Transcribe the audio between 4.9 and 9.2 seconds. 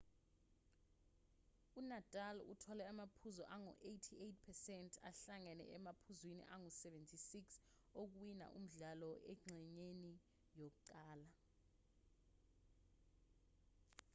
ahlangene emaphuzwini angu-76 okuwina umdlalo